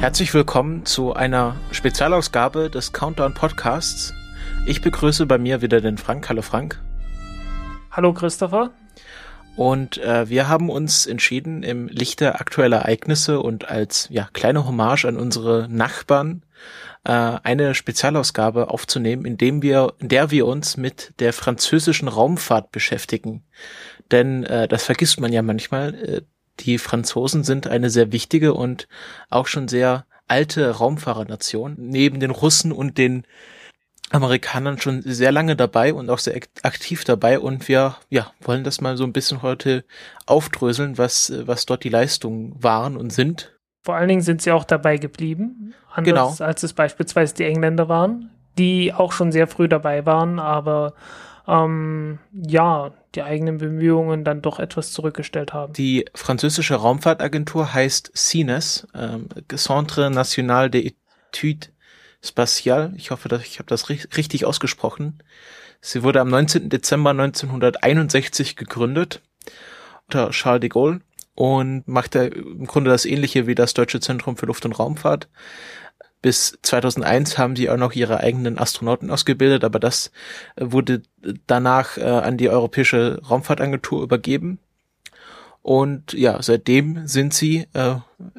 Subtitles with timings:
[0.00, 4.14] Herzlich willkommen zu einer Spezialausgabe des Countdown Podcasts.
[4.66, 6.26] Ich begrüße bei mir wieder den Frank.
[6.30, 6.82] Hallo Frank.
[7.90, 8.70] Hallo Christopher.
[9.56, 15.04] Und äh, wir haben uns entschieden, im Lichte aktueller Ereignisse und als ja, kleine Hommage
[15.04, 16.46] an unsere Nachbarn
[17.04, 23.44] äh, eine Spezialausgabe aufzunehmen, indem wir, in der wir uns mit der französischen Raumfahrt beschäftigen.
[24.10, 25.94] Denn äh, das vergisst man ja manchmal.
[25.94, 26.22] Äh,
[26.58, 28.88] die Franzosen sind eine sehr wichtige und
[29.30, 31.76] auch schon sehr alte Raumfahrernation.
[31.78, 33.24] Neben den Russen und den
[34.10, 38.80] Amerikanern schon sehr lange dabei und auch sehr aktiv dabei und wir ja wollen das
[38.80, 39.84] mal so ein bisschen heute
[40.26, 43.56] aufdröseln, was was dort die Leistungen waren und sind.
[43.82, 46.46] Vor allen Dingen sind sie auch dabei geblieben, anders genau.
[46.46, 50.94] als es beispielsweise die Engländer waren, die auch schon sehr früh dabei waren, aber
[51.46, 55.72] ähm, ja, die eigenen Bemühungen dann doch etwas zurückgestellt haben.
[55.72, 61.70] Die französische Raumfahrtagentur heißt CINES, ähm, Centre National d'Etudes
[62.22, 62.92] Spatial.
[62.96, 65.22] Ich hoffe, dass ich habe das richtig ausgesprochen.
[65.80, 66.68] Sie wurde am 19.
[66.68, 69.22] Dezember 1961 gegründet
[70.06, 71.00] unter Charles de Gaulle
[71.34, 75.28] und machte im Grunde das ähnliche wie das Deutsche Zentrum für Luft- und Raumfahrt.
[76.22, 80.10] Bis 2001 haben sie auch noch ihre eigenen Astronauten ausgebildet, aber das
[80.58, 81.02] wurde
[81.46, 84.58] danach äh, an die Europäische Raumfahrtagentur übergeben.
[85.62, 87.96] Und ja, seitdem sind sie äh,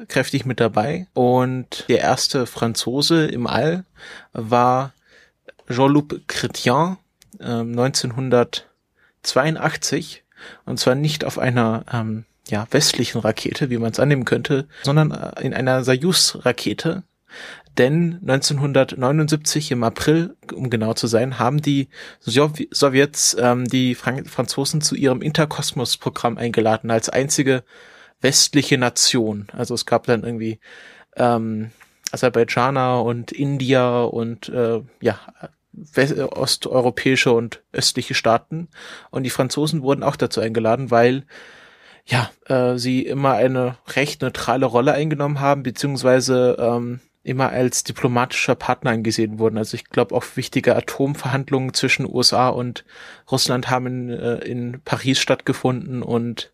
[0.08, 1.06] kräftig mit dabei.
[1.14, 3.84] Und der erste Franzose im All
[4.32, 4.92] war
[5.68, 6.96] Jean-Luc Chrétien
[7.38, 10.24] äh, 1982.
[10.64, 15.12] Und zwar nicht auf einer ähm, ja, westlichen Rakete, wie man es annehmen könnte, sondern
[15.12, 17.04] äh, in einer Soyuz-Rakete,
[17.78, 21.88] denn 1979 im April, um genau zu sein, haben die
[22.20, 27.64] Sowjets ähm, die Frank Franzosen zu ihrem Interkosmos-Programm eingeladen als einzige
[28.20, 29.46] westliche Nation.
[29.52, 30.60] Also es gab dann irgendwie
[31.16, 31.70] ähm,
[32.12, 35.18] Aserbaidschaner und India und äh, ja
[36.32, 38.68] osteuropäische und östliche Staaten
[39.10, 41.24] und die Franzosen wurden auch dazu eingeladen, weil
[42.04, 48.54] ja äh, sie immer eine recht neutrale Rolle eingenommen haben beziehungsweise ähm, immer als diplomatischer
[48.54, 49.58] Partner angesehen wurden.
[49.58, 52.84] Also ich glaube auch wichtige Atomverhandlungen zwischen USA und
[53.30, 56.52] Russland haben in, äh, in Paris stattgefunden und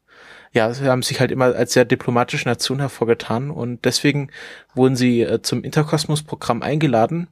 [0.52, 4.30] ja, sie haben sich halt immer als sehr diplomatische Nation hervorgetan und deswegen
[4.74, 7.28] wurden sie äh, zum Interkosmos-Programm eingeladen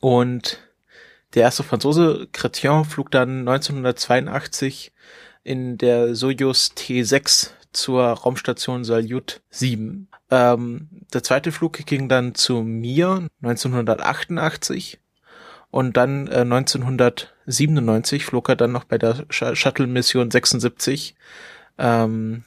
[0.00, 0.58] und
[1.34, 4.92] der erste Franzose, Chrétien, flog dann 1982
[5.44, 10.08] in der Soyuz T6 zur Raumstation Salyut 7.
[10.30, 14.98] Ähm, der zweite Flug ging dann zu mir 1988
[15.70, 21.14] und dann äh, 1997 flog er dann noch bei der Sh Shuttle Mission 76
[21.78, 22.44] ähm,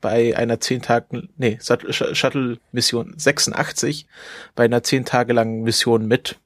[0.00, 4.06] bei einer zehn Tagen, nee, Shuttle Mission 86
[4.54, 6.38] bei einer zehn Tage langen Mission mit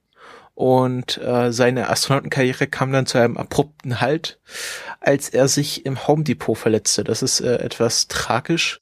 [0.55, 4.39] und äh, seine Astronautenkarriere kam dann zu einem abrupten Halt,
[5.01, 7.03] als er sich im Home Depot verletzte.
[7.05, 8.79] Das ist äh, etwas tragisch.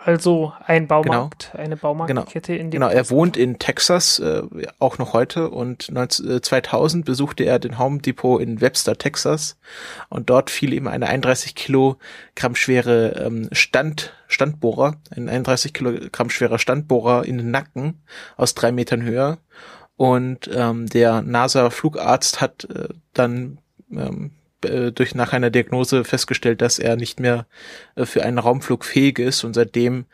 [0.00, 1.64] Also ein Baumarkt, genau.
[1.64, 2.64] eine Baumarktkette genau.
[2.64, 4.42] in dem Genau, er wohnt in Texas, äh,
[4.78, 9.58] auch noch heute und 19, 2000 äh, besuchte er den Home Depot in Webster, Texas
[10.08, 16.60] und dort fiel ihm eine 31 Kilogramm schwere ähm, Stand, Standbohrer, ein 31 Kilogramm schwerer
[16.60, 18.00] Standbohrer in den Nacken
[18.36, 19.38] aus drei Metern Höhe
[19.98, 23.58] und ähm, der NASA-Flugarzt hat äh, dann
[23.90, 24.30] ähm,
[24.62, 27.46] äh, durch nach einer Diagnose festgestellt, dass er nicht mehr
[27.96, 29.42] äh, für einen Raumflug fähig ist.
[29.42, 30.04] Und seitdem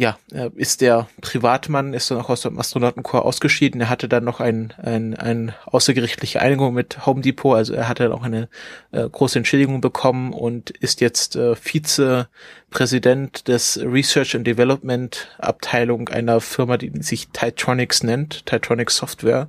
[0.00, 0.16] ja,
[0.54, 3.80] ist der Privatmann, ist dann auch aus dem Astronautenkorps ausgeschieden.
[3.80, 8.04] Er hatte dann noch ein, ein, ein außergerichtliche Einigung mit Home Depot, also er hatte
[8.04, 8.48] dann auch eine
[8.92, 16.40] äh, große Entschädigung bekommen und ist jetzt äh, Vizepräsident des Research and Development Abteilung einer
[16.40, 19.48] Firma, die sich Titronics nennt, Titronics Software.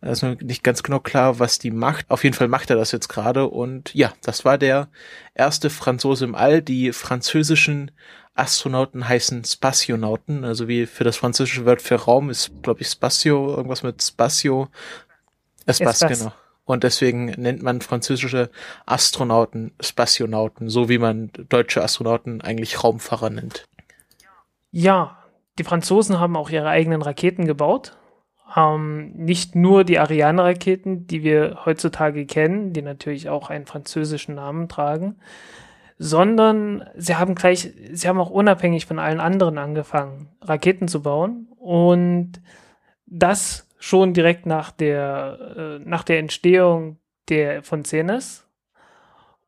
[0.00, 2.06] Da ist noch nicht ganz genau klar, was die macht.
[2.08, 3.46] Auf jeden Fall macht er das jetzt gerade.
[3.48, 4.88] Und ja, das war der
[5.34, 6.62] erste Franzose im All.
[6.62, 7.90] Die französischen
[8.36, 13.56] Astronauten heißen Spationauten, also wie für das französische Wort für Raum ist, glaube ich, Spatio,
[13.56, 14.68] irgendwas mit Spatio.
[15.64, 16.18] Espace, Espace.
[16.18, 16.32] genau.
[16.64, 18.50] Und deswegen nennt man französische
[18.86, 23.64] Astronauten Spationauten, so wie man deutsche Astronauten eigentlich Raumfahrer nennt.
[24.72, 25.16] Ja,
[25.58, 27.96] die Franzosen haben auch ihre eigenen Raketen gebaut.
[28.56, 34.68] ähm, nicht nur die Ariane-Raketen, die wir heutzutage kennen, die natürlich auch einen französischen Namen
[34.68, 35.16] tragen,
[35.98, 41.48] sondern sie haben gleich, sie haben auch unabhängig von allen anderen angefangen, Raketen zu bauen
[41.58, 42.40] und
[43.06, 46.98] das schon direkt nach der, äh, nach der Entstehung
[47.28, 48.46] der, von CNS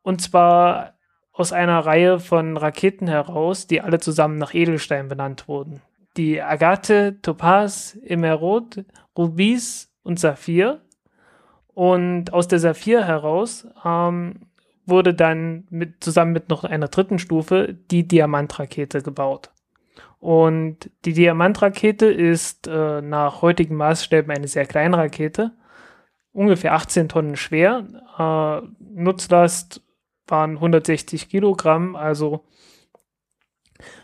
[0.02, 0.94] und zwar
[1.32, 5.82] aus einer Reihe von Raketen heraus, die alle zusammen nach Edelstein benannt wurden
[6.18, 8.84] die Agathe, Topaz, Emerald,
[9.16, 10.82] Rubis und Saphir.
[11.68, 14.40] Und aus der Saphir heraus ähm,
[14.88, 19.50] wurde dann mit, zusammen mit noch einer dritten Stufe die Diamantrakete gebaut.
[20.20, 25.52] Und die Diamantrakete ist äh, nach heutigen Maßstäben eine sehr kleine Rakete,
[26.32, 27.84] ungefähr 18 Tonnen schwer.
[28.18, 29.82] Äh, Nutzlast
[30.26, 32.44] waren 160 Kilogramm, also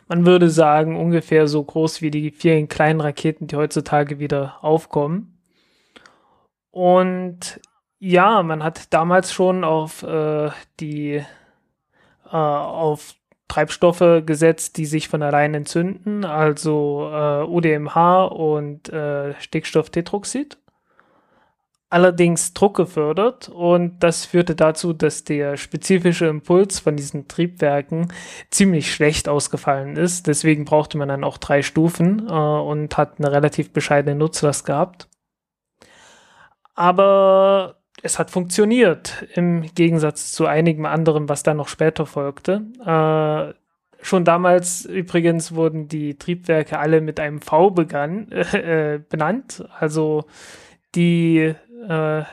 [0.07, 5.39] man würde sagen, ungefähr so groß wie die vielen kleinen Raketen, die heutzutage wieder aufkommen.
[6.71, 7.61] Und
[8.05, 11.25] ja, man hat damals schon auf äh, die
[12.27, 13.15] äh, auf
[13.49, 20.59] Treibstoffe gesetzt, die sich von allein entzünden, also äh, UDMH und äh, Stickstofftetroxid
[21.95, 28.13] allerdings Druck gefördert und das führte dazu, dass der spezifische Impuls von diesen Triebwerken
[28.51, 30.27] ziemlich schlecht ausgefallen ist.
[30.27, 35.09] Deswegen brauchte man dann auch drei Stufen äh, und hat eine relativ bescheidene Nutzlast gehabt.
[36.75, 42.63] Aber es hat funktioniert, im Gegensatz zu einigem anderen, was dann noch später folgte.
[42.85, 43.55] Äh,
[44.05, 49.65] schon damals übrigens wurden die Triebwerke alle mit einem V begann, äh, benannt.
[49.79, 50.27] Also
[50.95, 51.55] die
[51.89, 52.25] äh,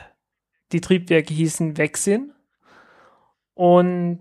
[0.72, 2.32] die Triebwerke hießen Wechsin.
[3.54, 4.20] Und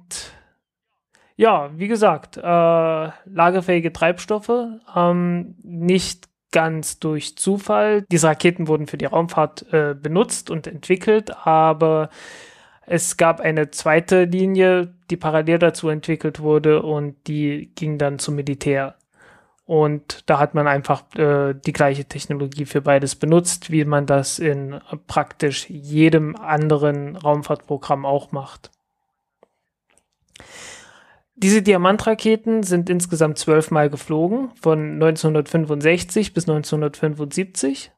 [1.36, 8.06] ja, wie gesagt, äh, lagerfähige Treibstoffe, ähm, nicht ganz durch Zufall.
[8.12, 12.10] Diese Raketen wurden für die Raumfahrt äh, benutzt und entwickelt, aber
[12.86, 18.36] es gab eine zweite Linie, die parallel dazu entwickelt wurde und die ging dann zum
[18.36, 18.96] Militär.
[19.66, 24.40] Und da hat man einfach äh, die gleiche Technologie für beides benutzt, wie man das
[24.40, 28.72] in praktisch jedem anderen Raumfahrtprogramm auch macht.
[31.36, 37.92] Diese Diamantraketen sind insgesamt zwölfmal geflogen, von 1965 bis 1975.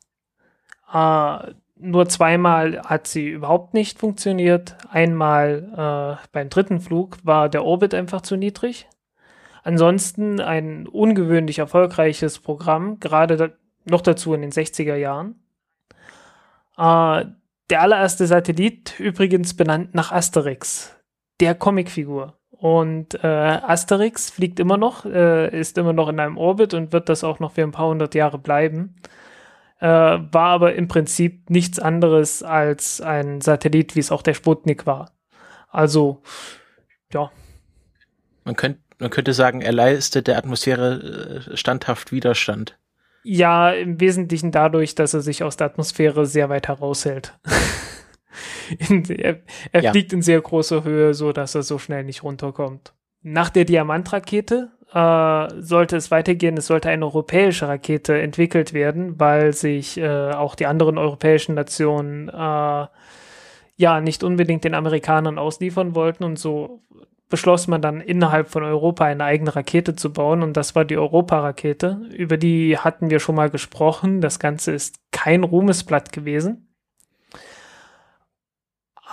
[0.93, 4.77] Äh, nur zweimal hat sie überhaupt nicht funktioniert.
[4.89, 8.87] Einmal äh, beim dritten Flug war der Orbit einfach zu niedrig.
[9.63, 13.49] Ansonsten ein ungewöhnlich erfolgreiches Programm, gerade da,
[13.85, 15.43] noch dazu in den 60er Jahren.
[16.77, 17.25] Äh,
[17.69, 20.95] der allererste Satellit übrigens benannt nach Asterix,
[21.39, 22.37] der Comicfigur.
[22.63, 27.09] Und äh, Asterix fliegt immer noch, äh, ist immer noch in einem Orbit und wird
[27.09, 28.95] das auch noch für ein paar hundert Jahre bleiben.
[29.81, 34.85] Äh, war aber im Prinzip nichts anderes als ein Satellit, wie es auch der Sputnik
[34.85, 35.11] war.
[35.71, 36.21] Also,
[37.13, 37.31] ja.
[38.45, 42.79] Man könnte man könnte sagen, er leistet der Atmosphäre äh, standhaft Widerstand.
[43.25, 47.37] Ja, im Wesentlichen dadurch, dass er sich aus der Atmosphäre sehr weit heraushält.
[48.89, 49.39] in, er,
[49.71, 49.91] er ja.
[49.91, 52.93] fliegt in sehr großer Höhe, so dass er so schnell nicht runterkommt.
[53.21, 56.57] Nach der Diamantrakete äh, sollte es weitergehen.
[56.57, 62.29] Es sollte eine europäische Rakete entwickelt werden, weil sich äh, auch die anderen europäischen Nationen
[62.29, 62.87] äh,
[63.75, 66.83] ja nicht unbedingt den Amerikanern ausliefern wollten und so
[67.29, 70.97] beschloss man dann innerhalb von Europa eine eigene Rakete zu bauen und das war die
[70.97, 72.01] Europa-Rakete.
[72.15, 74.21] Über die hatten wir schon mal gesprochen.
[74.21, 76.72] Das Ganze ist kein Ruhmesblatt gewesen.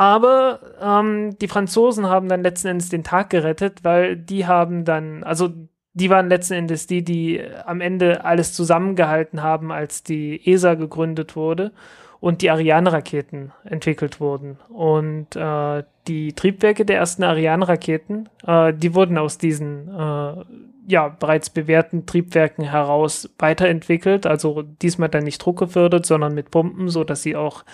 [0.01, 5.23] Aber ähm, die Franzosen haben dann letzten Endes den Tag gerettet, weil die haben dann,
[5.25, 5.51] also
[5.93, 11.37] die waren letzten Endes die, die am Ende alles zusammengehalten haben, als die ESA gegründet
[11.37, 11.73] wurde
[12.19, 14.57] und die Ariane-Raketen entwickelt wurden.
[14.71, 20.45] Und äh, die Triebwerke der ersten Ariane-Raketen, äh, die wurden aus diesen äh,
[20.89, 24.25] ja bereits bewährten Triebwerken heraus weiterentwickelt.
[24.25, 27.67] Also diesmal dann nicht druckgefördert, sondern mit Pumpen, so dass sie auch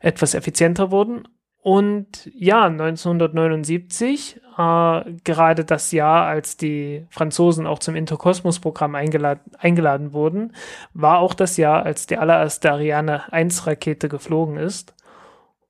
[0.00, 1.22] etwas effizienter wurden.
[1.62, 10.12] Und ja, 1979, äh, gerade das Jahr, als die Franzosen auch zum Interkosmos-Programm eingeladen, eingeladen
[10.12, 10.56] wurden,
[10.92, 14.92] war auch das Jahr, als die allererste Ariane 1-Rakete geflogen ist.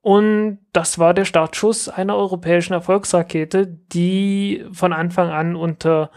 [0.01, 6.09] Und das war der Startschuss einer europäischen Erfolgsrakete, die von Anfang an unter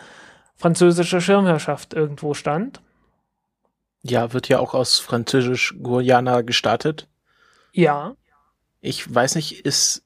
[0.57, 2.81] französischer Schirmherrschaft irgendwo stand.
[4.01, 7.09] Ja, wird ja auch aus Französisch-Guyana gestartet.
[7.73, 8.17] Ja
[8.81, 10.05] ich weiß nicht, ist,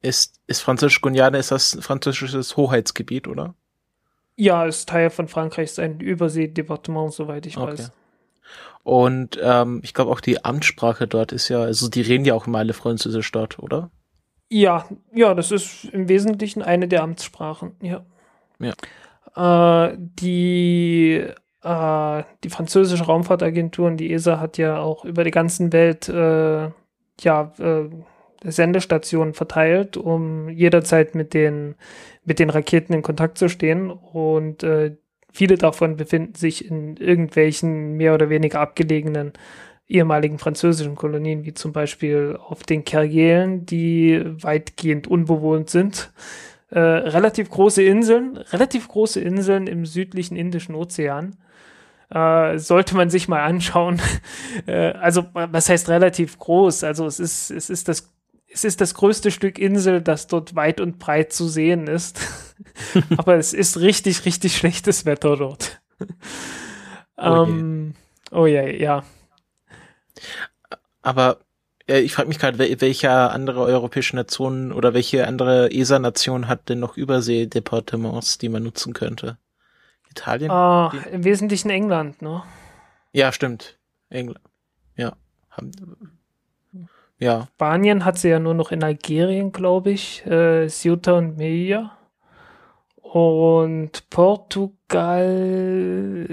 [0.00, 3.54] ist, ist Französisch-Guyana, ist das französisches Hoheitsgebiet, oder?
[4.36, 7.72] Ja, ist Teil von Frankreich, ist ein Überseedepartement, soweit ich okay.
[7.72, 7.92] weiß.
[8.82, 12.46] Und ähm, ich glaube auch die Amtssprache dort ist ja, also die reden ja auch
[12.46, 13.90] immer alle Französisch dort, oder?
[14.48, 18.04] Ja, ja, das ist im Wesentlichen eine der Amtssprachen, ja.
[18.58, 19.86] Ja.
[19.86, 21.24] Äh, die,
[21.62, 26.70] äh, die französische Raumfahrtagentur und die ESA hat ja auch über die ganze Welt äh,
[27.20, 27.88] ja, äh,
[28.44, 31.74] Sendestationen verteilt, um jederzeit mit den,
[32.24, 33.90] mit den Raketen in Kontakt zu stehen.
[33.90, 34.96] Und äh,
[35.32, 39.32] viele davon befinden sich in irgendwelchen mehr oder weniger abgelegenen
[39.88, 46.12] ehemaligen französischen Kolonien, wie zum Beispiel auf den Kerguelen, die weitgehend unbewohnt sind.
[46.70, 51.36] Äh, relativ große Inseln, relativ große Inseln im südlichen Indischen Ozean.
[52.08, 54.00] Äh, sollte man sich mal anschauen.
[54.66, 56.84] äh, also, was heißt relativ groß?
[56.84, 58.10] Also, es ist, es ist das
[58.52, 62.20] es ist das größte Stück Insel, das dort weit und breit zu sehen ist.
[63.16, 65.80] Aber es ist richtig, richtig schlechtes Wetter dort.
[67.16, 67.94] Oh, ähm,
[68.30, 69.04] oh ja, ja.
[71.02, 71.40] Aber
[71.86, 76.80] äh, ich frage mich gerade, welche andere europäische Nation oder welche andere ESA-Nation hat denn
[76.80, 79.38] noch Überseedepartements, die man nutzen könnte?
[80.10, 80.50] Italien?
[80.50, 82.42] Ah, Im Wesentlichen England, ne?
[83.12, 83.78] Ja, stimmt.
[84.10, 84.44] England.
[84.96, 85.16] Ja.
[85.50, 85.72] Haben,
[87.22, 87.46] ja.
[87.54, 90.26] Spanien hat sie ja nur noch in Algerien, glaube ich.
[90.26, 91.96] Äh, Ceuta und Melilla.
[92.96, 95.26] Und Portugal,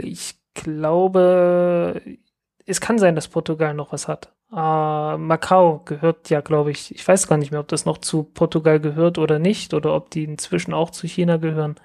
[0.02, 2.02] ich glaube,
[2.66, 4.34] es kann sein, dass Portugal noch was hat.
[4.52, 8.24] Uh, Macau gehört ja, glaube ich, ich weiß gar nicht mehr, ob das noch zu
[8.24, 11.76] Portugal gehört oder nicht, oder ob die inzwischen auch zu China gehören.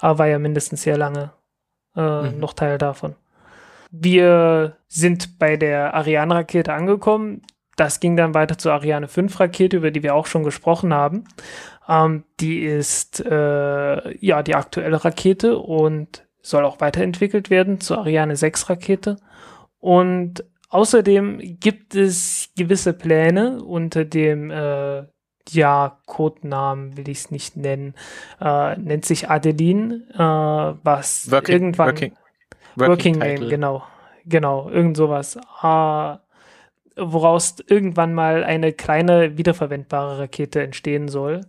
[0.00, 1.30] Aber war ja mindestens sehr lange
[1.94, 2.40] äh, mhm.
[2.40, 3.14] noch Teil davon.
[3.92, 7.42] Wir sind bei der Ariane-Rakete angekommen.
[7.80, 11.24] Das ging dann weiter zur Ariane 5 Rakete, über die wir auch schon gesprochen haben.
[11.88, 18.36] Ähm, die ist äh, ja die aktuelle Rakete und soll auch weiterentwickelt werden zur Ariane
[18.36, 19.16] 6 Rakete.
[19.78, 25.04] Und außerdem gibt es gewisse Pläne unter dem äh,
[25.48, 27.94] ja, Codenamen will ich es nicht nennen,
[28.42, 30.18] äh, nennt sich Adeline, äh,
[30.84, 32.12] was working, irgendwann working,
[32.76, 33.84] working, working Name, genau,
[34.26, 35.36] genau, irgend sowas.
[35.62, 36.16] Äh,
[36.96, 41.42] woraus irgendwann mal eine kleine wiederverwendbare Rakete entstehen soll.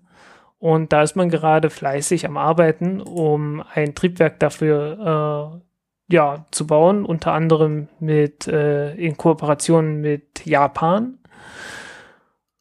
[0.59, 6.67] Und da ist man gerade fleißig am Arbeiten, um ein Triebwerk dafür äh, ja, zu
[6.67, 11.17] bauen, unter anderem mit äh, in Kooperation mit Japan.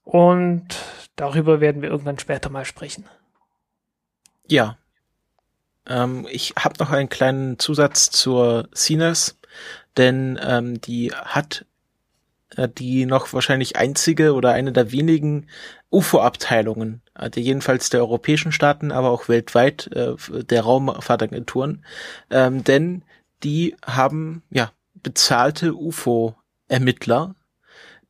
[0.02, 0.66] Und
[1.16, 3.04] darüber werden wir irgendwann später mal sprechen.
[4.48, 4.78] Ja.
[5.86, 9.38] Ähm, ich habe noch einen kleinen Zusatz zur CNES,
[9.96, 11.66] denn ähm, die hat
[12.78, 15.46] die noch wahrscheinlich einzige oder eine der wenigen
[15.90, 20.14] UFO-Abteilungen, also jedenfalls der europäischen Staaten, aber auch weltweit äh,
[20.44, 21.84] der Raumfahrtagenturen,
[22.30, 23.02] ähm, denn
[23.42, 27.34] die haben ja bezahlte UFO-Ermittler,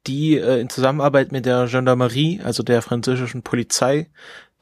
[0.07, 4.11] die äh, in Zusammenarbeit mit der Gendarmerie, also der französischen Polizei,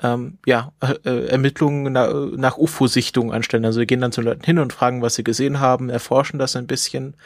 [0.02, 3.64] ähm, ja, äh, äh Ermittlungen na, nach UFO-Sichtungen anstellen.
[3.64, 6.56] Also wir gehen dann zu Leuten hin und fragen, was sie gesehen haben, erforschen das
[6.56, 7.16] ein bisschen.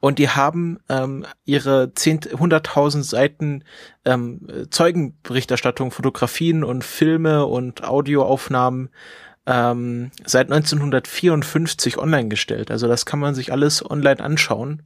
[0.00, 3.64] Und die haben ähm, ihre 100.000 Seiten
[4.04, 8.90] ähm, Zeugenberichterstattung, Fotografien und Filme und Audioaufnahmen
[9.46, 12.70] ähm, seit 1954 online gestellt.
[12.70, 14.82] Also das kann man sich alles online anschauen.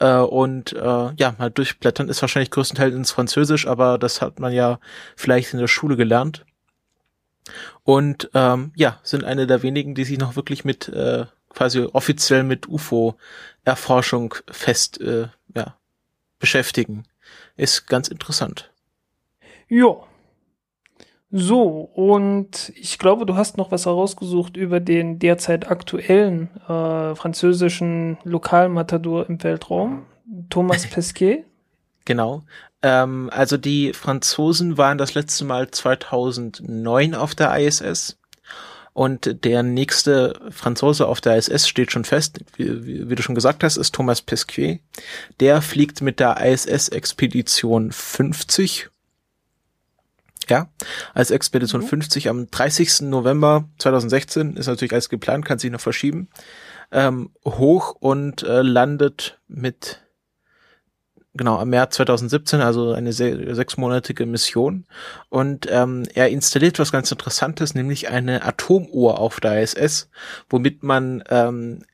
[0.00, 4.52] Äh, und äh, ja, mal durchblättern ist wahrscheinlich größtenteils ins Französisch, aber das hat man
[4.52, 4.80] ja
[5.16, 6.44] vielleicht in der Schule gelernt.
[7.82, 12.42] Und ähm, ja, sind eine der wenigen, die sich noch wirklich mit äh, quasi offiziell
[12.42, 15.76] mit UFO-Erforschung fest äh, ja,
[16.38, 17.04] beschäftigen.
[17.56, 18.70] Ist ganz interessant.
[19.68, 19.96] Ja.
[21.34, 28.18] So, und ich glaube, du hast noch was herausgesucht über den derzeit aktuellen äh, französischen
[28.24, 30.04] Lokalmatador im Weltraum,
[30.50, 31.44] Thomas Pesquet.
[32.04, 32.42] Genau.
[32.82, 38.18] Ähm, also die Franzosen waren das letzte Mal 2009 auf der ISS.
[38.94, 43.34] Und der nächste Franzose auf der ISS steht schon fest, wie, wie, wie du schon
[43.34, 44.80] gesagt hast, ist Thomas Pesquet.
[45.40, 48.90] Der fliegt mit der ISS-Expedition 50
[50.48, 50.68] ja,
[51.14, 51.86] als Expedition mhm.
[51.86, 53.02] 50 am 30.
[53.02, 56.28] November 2016 ist natürlich alles geplant, kann sich noch verschieben,
[56.90, 60.02] ähm, hoch und äh, landet mit
[61.34, 64.86] genau, am März 2017, also eine se sechsmonatige Mission.
[65.28, 70.10] Und ähm, er installiert was ganz Interessantes, nämlich eine Atomuhr auf der ISS,
[70.48, 71.84] womit man ähm,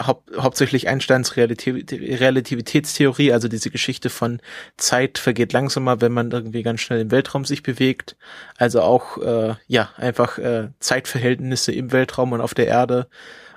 [0.00, 4.40] hau hauptsächlich Einsteins Relativ Relativitätstheorie, also diese Geschichte von
[4.76, 8.16] Zeit vergeht langsamer, wenn man irgendwie ganz schnell im Weltraum sich bewegt.
[8.56, 13.08] Also auch äh, ja einfach äh, Zeitverhältnisse im Weltraum und auf der Erde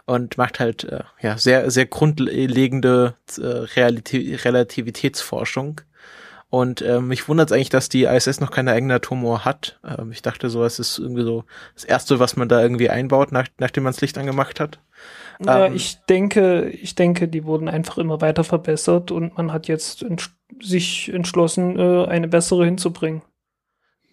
[0.05, 5.81] und macht halt äh, ja sehr sehr grundlegende äh, Relativ Relativitätsforschung.
[6.49, 9.79] Und äh, mich wundert es eigentlich, dass die ISS noch keine eigene Atomuhr hat.
[9.83, 11.43] Ähm, ich dachte, sowas ist irgendwie so
[11.73, 14.79] das Erste, was man da irgendwie einbaut, nach, nachdem man das Licht angemacht hat.
[15.43, 19.67] Ja, ähm, ich denke, ich denke, die wurden einfach immer weiter verbessert und man hat
[19.67, 20.31] jetzt ents
[20.61, 23.21] sich entschlossen, äh, eine bessere hinzubringen.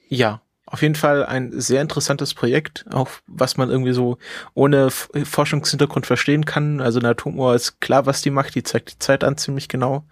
[0.08, 0.40] Ja,
[0.72, 4.16] auf jeden Fall ein sehr interessantes Projekt, auch was man irgendwie so
[4.54, 6.80] ohne Forschungshintergrund verstehen kann.
[6.80, 10.04] Also eine Atomuhr ist klar, was die macht, die zeigt die Zeit an ziemlich genau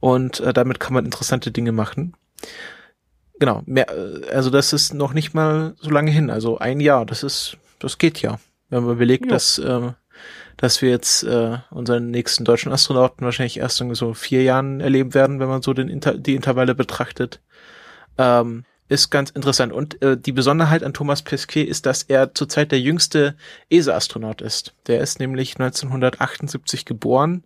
[0.00, 2.16] und äh, damit kann man interessante Dinge machen.
[3.38, 7.06] Genau, mehr, äh, also das ist noch nicht mal so lange hin, also ein Jahr,
[7.06, 8.40] das ist, das geht ja.
[8.70, 9.92] Wenn man überlegt, dass, äh,
[10.56, 15.14] dass wir jetzt äh, unseren nächsten deutschen Astronauten wahrscheinlich erst in so vier Jahren erleben
[15.14, 17.40] werden, wenn man so den Inter die Intervalle betrachtet.
[18.18, 19.72] Ähm, ist ganz interessant.
[19.72, 23.34] Und äh, die Besonderheit an Thomas Pesquet ist, dass er zurzeit der jüngste
[23.70, 24.74] ESA-Astronaut ist.
[24.86, 27.44] Der ist nämlich 1978 geboren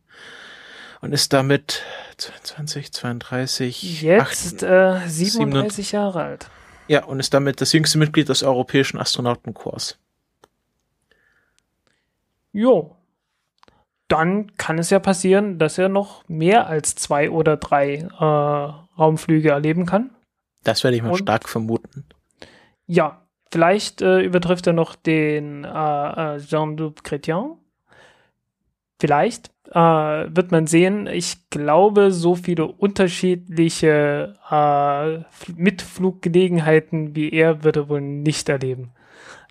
[1.00, 1.82] und ist damit
[2.16, 6.50] 22, 32, jetzt 8, äh, 37 Jahre alt.
[6.88, 9.98] Ja, und ist damit das jüngste Mitglied des Europäischen Astronautenkorps.
[12.52, 12.96] Jo.
[14.08, 18.24] Dann kann es ja passieren, dass er noch mehr als zwei oder drei äh,
[18.98, 20.10] Raumflüge erleben kann.
[20.66, 22.04] Das werde ich mal und, stark vermuten.
[22.86, 27.58] Ja, vielleicht äh, übertrifft er noch den äh, äh Jean-Luc Chrétien.
[28.98, 31.06] Vielleicht äh, wird man sehen.
[31.06, 35.18] Ich glaube, so viele unterschiedliche äh,
[35.54, 38.90] Mitfluggelegenheiten wie er wird er wohl nicht erleben.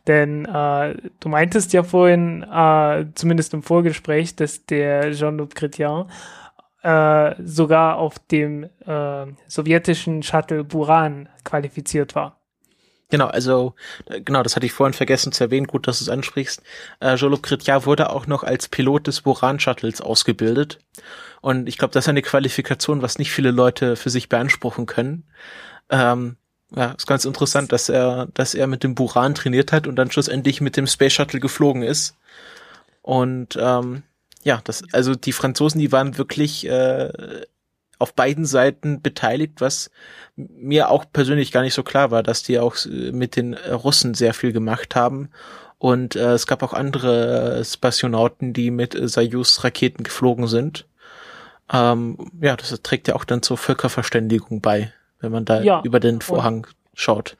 [0.07, 6.07] Denn äh, du meintest ja vorhin, äh, zumindest im Vorgespräch, dass der Jean-Luc Chrétien
[6.85, 12.39] äh, sogar auf dem äh, sowjetischen Shuttle Buran qualifiziert war.
[13.09, 13.73] Genau, also
[14.05, 15.65] äh, genau, das hatte ich vorhin vergessen zu erwähnen.
[15.65, 16.61] Gut, dass du es ansprichst.
[16.99, 20.79] Äh, Jolo Kritja wurde auch noch als Pilot des Buran-Shuttles ausgebildet.
[21.41, 25.23] Und ich glaube, das ist eine Qualifikation, was nicht viele Leute für sich beanspruchen können.
[25.89, 26.37] Ähm,
[26.75, 30.11] ja, ist ganz interessant, dass er, dass er mit dem Buran trainiert hat und dann
[30.11, 32.15] schlussendlich mit dem Space Shuttle geflogen ist.
[33.01, 34.03] Und ähm,
[34.45, 37.11] ja, das, also die Franzosen, die waren wirklich äh,
[37.97, 39.89] auf beiden Seiten beteiligt, was
[40.35, 44.13] mir auch persönlich gar nicht so klar war, dass die auch äh, mit den Russen
[44.13, 45.29] sehr viel gemacht haben.
[45.79, 50.85] Und äh, es gab auch andere Spationauten, die mit äh, Soyuz-Raketen geflogen sind.
[51.73, 55.81] Ähm, ja, das trägt ja auch dann zur Völkerverständigung bei, wenn man da ja.
[55.83, 57.35] über den Vorhang schaut.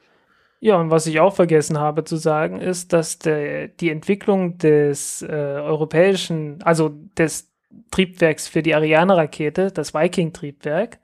[0.66, 5.22] Ja, und was ich auch vergessen habe zu sagen, ist, dass der, die Entwicklung des
[5.22, 7.52] äh, europäischen, also des
[7.92, 10.98] Triebwerks für die Ariane-Rakete, das Viking-Triebwerk,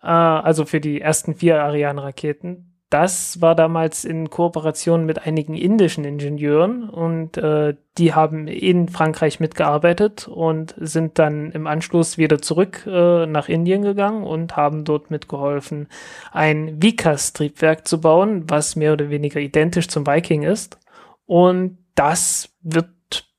[0.00, 6.04] äh, also für die ersten vier Ariane-Raketen, das war damals in Kooperation mit einigen indischen
[6.04, 12.86] Ingenieuren und äh, die haben in Frankreich mitgearbeitet und sind dann im Anschluss wieder zurück
[12.86, 15.88] äh, nach Indien gegangen und haben dort mitgeholfen,
[16.30, 20.78] ein Vikas-Triebwerk zu bauen, was mehr oder weniger identisch zum Viking ist.
[21.26, 22.90] Und das wird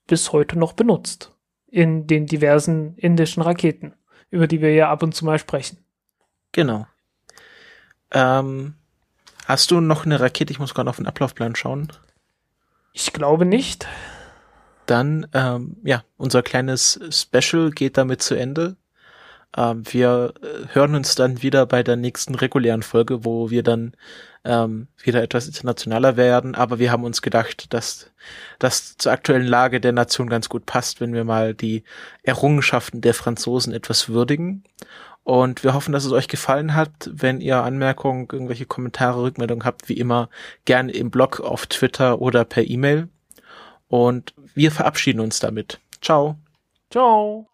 [0.05, 1.33] bis heute noch benutzt
[1.67, 3.93] in den diversen indischen Raketen,
[4.31, 5.77] über die wir ja ab und zu mal sprechen.
[6.51, 6.87] Genau.
[8.11, 8.75] Ähm,
[9.45, 10.51] hast du noch eine Rakete?
[10.51, 11.91] Ich muss gerade auf den Ablaufplan schauen.
[12.93, 13.87] Ich glaube nicht.
[14.85, 18.75] Dann, ähm, ja, unser kleines Special geht damit zu Ende.
[19.57, 23.93] Ähm, wir äh, hören uns dann wieder bei der nächsten regulären Folge, wo wir dann
[24.43, 26.55] ähm, wieder etwas internationaler werden.
[26.55, 28.11] Aber wir haben uns gedacht, dass
[28.59, 31.83] das zur aktuellen Lage der Nation ganz gut passt, wenn wir mal die
[32.23, 34.63] Errungenschaften der Franzosen etwas würdigen.
[35.25, 37.09] Und wir hoffen, dass es euch gefallen hat.
[37.11, 40.29] Wenn ihr Anmerkungen, irgendwelche Kommentare, Rückmeldungen habt, wie immer,
[40.65, 43.09] gerne im Blog, auf Twitter oder per E-Mail.
[43.87, 45.79] Und wir verabschieden uns damit.
[45.99, 46.37] Ciao.
[46.91, 47.47] Ciao.